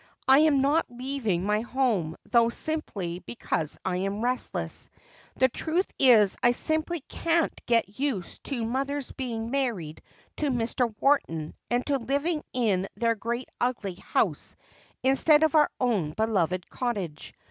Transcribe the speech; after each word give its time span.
I 0.27 0.39
am 0.39 0.61
not 0.61 0.87
leaving 0.89 1.43
my 1.45 1.61
home 1.61 2.17
though 2.27 2.49
simply 2.49 3.19
because 3.19 3.77
I 3.85 3.97
am 3.97 4.23
restless. 4.23 4.89
The 5.35 5.47
truth 5.47 5.93
is 5.99 6.37
I 6.41 6.53
simply 6.53 7.01
can't 7.01 7.53
get 7.67 7.99
used 7.99 8.43
to 8.45 8.65
mother's 8.65 9.11
being 9.11 9.51
married 9.51 10.01
to 10.37 10.49
Mr. 10.49 10.91
Wharton 10.99 11.53
and 11.69 11.85
to 11.85 11.99
living 11.99 12.41
in 12.51 12.87
their 12.95 13.13
great 13.13 13.49
ugly 13.59 13.93
house 13.93 14.55
instead 15.03 15.43
of 15.43 15.53
our 15.53 15.69
own 15.79 16.13
beloved 16.13 16.67
cottage. 16.71 17.35